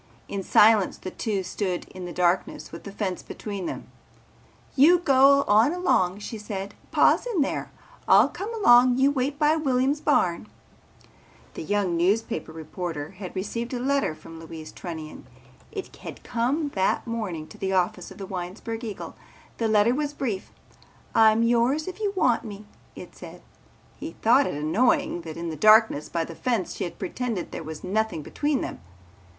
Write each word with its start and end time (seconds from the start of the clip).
In 0.27 0.41
silence 0.41 0.97
the 0.97 1.11
two 1.11 1.43
stood 1.43 1.85
in 1.89 2.05
the 2.05 2.11
darkness 2.11 2.71
with 2.71 2.85
the 2.85 2.91
fence 2.91 3.21
between 3.21 3.67
them. 3.67 3.91
"You 4.75 4.97
go 4.97 5.43
on 5.47 5.73
along," 5.73 6.21
she 6.21 6.39
said. 6.39 6.73
"Pa's 6.89 7.27
in 7.27 7.41
there. 7.41 7.71
I'll 8.07 8.27
come 8.27 8.51
along. 8.55 8.97
You 8.97 9.11
wait 9.11 9.37
by 9.37 9.55
Williams' 9.55 10.01
barn." 10.01 10.47
The 11.53 11.61
young 11.61 11.95
newspaper 11.97 12.51
reporter 12.51 13.11
had 13.11 13.35
received 13.35 13.75
a 13.75 13.79
letter 13.79 14.15
from 14.15 14.39
Louise 14.39 14.71
Trunnion. 14.71 15.27
It 15.71 15.95
had 15.97 16.23
come 16.23 16.69
that 16.69 17.05
morning 17.05 17.45
to 17.49 17.59
the 17.59 17.73
office 17.73 18.09
of 18.09 18.17
the 18.17 18.25
Winesburg 18.25 18.83
Eagle. 18.83 19.15
The 19.59 19.67
letter 19.67 19.93
was 19.93 20.13
brief. 20.15 20.49
"I'm 21.13 21.43
yours 21.43 21.87
if 21.87 21.99
you 21.99 22.11
want 22.15 22.43
me," 22.43 22.65
it 22.95 23.15
said. 23.15 23.43
He 23.99 24.13
thought 24.23 24.47
it 24.47 24.55
annoying 24.55 25.21
that 25.21 25.37
in 25.37 25.51
the 25.51 25.55
darkness 25.55 26.09
by 26.09 26.23
the 26.25 26.33
fence 26.33 26.73
she 26.75 26.85
had 26.85 26.97
pretended 26.97 27.51
there 27.51 27.61
was 27.61 27.83
nothing 27.83 28.23
between 28.23 28.61
them. 28.61 28.79